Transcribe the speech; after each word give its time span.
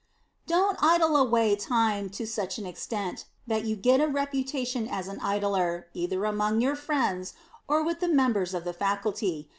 [Sidenote: 0.47 0.63
IDLING] 0.63 0.75
Don't 0.81 0.91
idle 0.91 1.15
away 1.17 1.55
time 1.55 2.09
to 2.09 2.25
such 2.25 2.57
an 2.57 2.65
extent 2.65 3.25
that 3.45 3.65
you 3.65 3.75
get 3.75 4.01
a 4.01 4.07
reputation 4.07 4.87
as 4.87 5.07
an 5.07 5.19
idler, 5.19 5.89
either 5.93 6.25
among 6.25 6.59
your 6.59 6.75
friends, 6.75 7.33
or 7.67 7.83
with 7.83 7.99
the 7.99 8.09
members 8.09 8.55
of 8.55 8.63
the 8.63 8.73
Faculty. 8.73 9.47